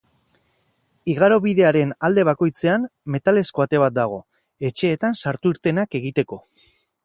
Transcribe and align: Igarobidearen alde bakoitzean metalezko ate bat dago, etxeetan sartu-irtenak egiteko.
Igarobidearen 1.11 1.91
alde 2.09 2.23
bakoitzean 2.31 2.87
metalezko 3.17 3.67
ate 3.69 3.83
bat 3.87 3.97
dago, 4.01 4.19
etxeetan 4.71 5.23
sartu-irtenak 5.25 6.01
egiteko. 6.05 6.45